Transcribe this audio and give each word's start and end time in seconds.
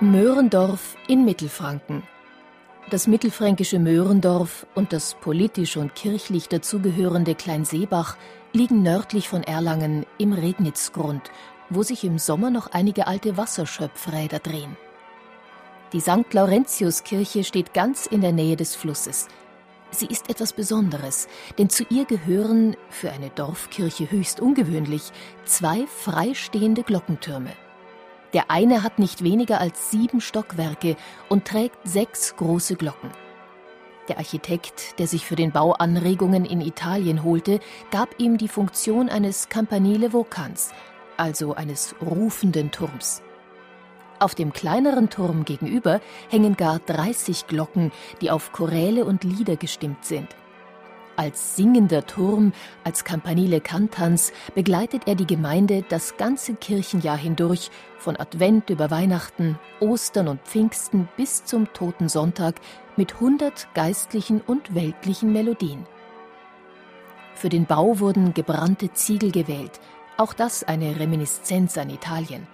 Möhrendorf 0.00 0.94
in 1.08 1.24
Mittelfranken. 1.24 2.04
Das 2.88 3.08
mittelfränkische 3.08 3.80
Möhrendorf 3.80 4.64
und 4.76 4.92
das 4.92 5.14
politisch 5.14 5.76
und 5.76 5.96
kirchlich 5.96 6.48
dazugehörende 6.48 7.34
Kleinseebach 7.34 8.16
liegen 8.52 8.84
nördlich 8.84 9.28
von 9.28 9.42
Erlangen 9.42 10.06
im 10.16 10.32
Regnitzgrund, 10.32 11.32
wo 11.68 11.82
sich 11.82 12.04
im 12.04 12.20
Sommer 12.20 12.50
noch 12.50 12.70
einige 12.70 13.08
alte 13.08 13.36
Wasserschöpfräder 13.36 14.38
drehen. 14.38 14.76
Die 15.92 16.00
St. 16.00 16.32
Laurentiuskirche 16.32 17.42
steht 17.42 17.74
ganz 17.74 18.06
in 18.06 18.20
der 18.20 18.32
Nähe 18.32 18.54
des 18.54 18.76
Flusses. 18.76 19.26
Sie 19.90 20.06
ist 20.06 20.30
etwas 20.30 20.52
Besonderes, 20.52 21.26
denn 21.58 21.70
zu 21.70 21.82
ihr 21.90 22.04
gehören, 22.04 22.76
für 22.88 23.10
eine 23.10 23.30
Dorfkirche 23.30 24.08
höchst 24.08 24.38
ungewöhnlich, 24.38 25.10
zwei 25.44 25.88
freistehende 25.88 26.84
Glockentürme. 26.84 27.50
Der 28.32 28.50
eine 28.50 28.82
hat 28.82 28.98
nicht 28.98 29.24
weniger 29.24 29.60
als 29.60 29.90
sieben 29.90 30.20
Stockwerke 30.20 30.96
und 31.28 31.46
trägt 31.46 31.78
sechs 31.84 32.36
große 32.36 32.76
Glocken. 32.76 33.10
Der 34.08 34.18
Architekt, 34.18 34.98
der 34.98 35.06
sich 35.06 35.26
für 35.26 35.36
den 35.36 35.52
Bau 35.52 35.72
Anregungen 35.72 36.44
in 36.44 36.60
Italien 36.60 37.24
holte, 37.24 37.60
gab 37.90 38.18
ihm 38.18 38.38
die 38.38 38.48
Funktion 38.48 39.08
eines 39.08 39.48
Campanile 39.48 40.12
Vocans, 40.12 40.72
also 41.16 41.54
eines 41.54 41.94
rufenden 42.00 42.70
Turms. 42.70 43.22
Auf 44.18 44.34
dem 44.34 44.52
kleineren 44.52 45.10
Turm 45.10 45.44
gegenüber 45.44 46.00
hängen 46.28 46.56
gar 46.56 46.80
30 46.80 47.46
Glocken, 47.46 47.92
die 48.20 48.30
auf 48.30 48.52
Choräle 48.52 49.04
und 49.04 49.24
Lieder 49.24 49.56
gestimmt 49.56 50.04
sind. 50.04 50.28
Als 51.18 51.56
singender 51.56 52.06
Turm, 52.06 52.52
als 52.84 53.02
Campanile 53.02 53.60
Cantans 53.60 54.32
begleitet 54.54 55.08
er 55.08 55.16
die 55.16 55.26
Gemeinde 55.26 55.84
das 55.88 56.16
ganze 56.16 56.54
Kirchenjahr 56.54 57.16
hindurch, 57.16 57.72
von 57.98 58.16
Advent 58.16 58.70
über 58.70 58.92
Weihnachten, 58.92 59.58
Ostern 59.80 60.28
und 60.28 60.40
Pfingsten 60.42 61.08
bis 61.16 61.44
zum 61.44 61.72
Toten 61.72 62.08
Sonntag 62.08 62.54
mit 62.96 63.18
hundert 63.18 63.66
geistlichen 63.74 64.40
und 64.40 64.76
weltlichen 64.76 65.32
Melodien. 65.32 65.88
Für 67.34 67.48
den 67.48 67.66
Bau 67.66 67.98
wurden 67.98 68.32
gebrannte 68.32 68.92
Ziegel 68.92 69.32
gewählt, 69.32 69.80
auch 70.18 70.32
das 70.32 70.62
eine 70.62 71.00
Reminiszenz 71.00 71.76
an 71.78 71.90
Italien. 71.90 72.46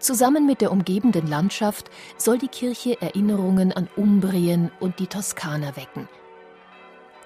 Zusammen 0.00 0.46
mit 0.46 0.60
der 0.60 0.72
umgebenden 0.72 1.28
Landschaft 1.28 1.90
soll 2.16 2.38
die 2.38 2.48
Kirche 2.48 3.00
Erinnerungen 3.00 3.70
an 3.70 3.88
Umbrien 3.94 4.72
und 4.80 4.98
die 4.98 5.06
Toskana 5.06 5.76
wecken– 5.76 6.08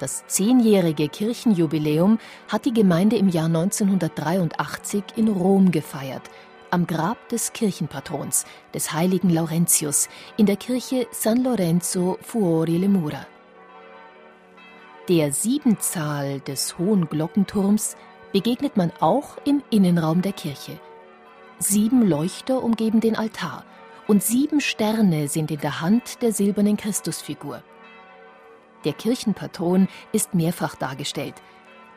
das 0.00 0.26
zehnjährige 0.26 1.08
Kirchenjubiläum 1.08 2.18
hat 2.48 2.64
die 2.64 2.72
Gemeinde 2.72 3.16
im 3.16 3.28
Jahr 3.28 3.46
1983 3.46 5.04
in 5.16 5.28
Rom 5.28 5.70
gefeiert, 5.70 6.22
am 6.70 6.86
Grab 6.86 7.28
des 7.28 7.52
Kirchenpatrons, 7.52 8.46
des 8.74 8.92
heiligen 8.92 9.30
Laurentius, 9.30 10.08
in 10.36 10.46
der 10.46 10.56
Kirche 10.56 11.06
San 11.10 11.44
Lorenzo 11.44 12.18
Fuori 12.22 12.78
le 12.78 12.88
Mura. 12.88 13.26
Der 15.08 15.33
Siebenzahl 15.33 16.40
des 16.40 16.78
hohen 16.78 17.08
Glockenturms 17.08 17.96
begegnet 18.33 18.77
man 18.77 18.92
auch 19.00 19.36
im 19.44 19.62
Innenraum 19.70 20.22
der 20.22 20.33
Kirche. 20.33 20.78
Sieben 21.58 22.08
Leuchter 22.08 22.62
umgeben 22.62 23.00
den 23.00 23.16
Altar 23.16 23.64
und 24.06 24.22
sieben 24.22 24.60
Sterne 24.60 25.28
sind 25.28 25.50
in 25.50 25.60
der 25.60 25.80
Hand 25.80 26.22
der 26.22 26.33
silbernen 26.33 26.77
Christusfigur. 26.77 27.62
Der 28.85 28.92
Kirchenpatron 28.92 29.89
ist 30.13 30.35
mehrfach 30.35 30.74
dargestellt. 30.74 31.35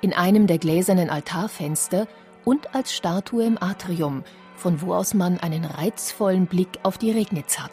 In 0.01 0.13
einem 0.13 0.47
der 0.47 0.57
gläsernen 0.57 1.09
Altarfenster 1.09 2.07
und 2.43 2.75
als 2.75 2.93
Statue 2.93 3.45
im 3.45 3.61
Atrium, 3.61 4.23
von 4.55 4.81
wo 4.81 4.93
aus 4.93 5.13
man 5.13 5.39
einen 5.39 5.65
reizvollen 5.65 6.45
Blick 6.45 6.79
auf 6.83 6.97
die 6.97 7.11
Regnitz 7.11 7.59
hat. 7.59 7.71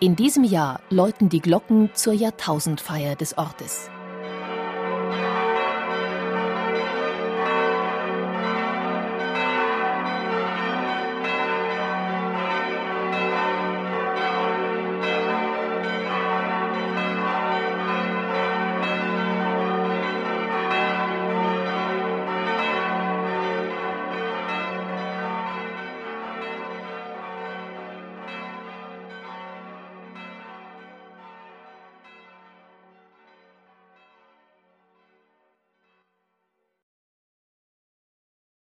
In 0.00 0.16
diesem 0.16 0.42
Jahr 0.42 0.80
läuten 0.90 1.28
die 1.28 1.40
Glocken 1.40 1.90
zur 1.94 2.12
Jahrtausendfeier 2.12 3.14
des 3.14 3.38
Ortes. 3.38 3.88